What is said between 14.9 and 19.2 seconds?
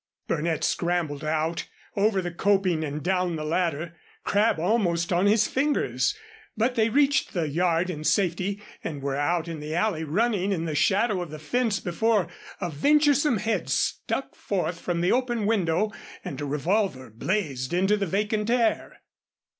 the open window and a revolver blazed into the vacant air.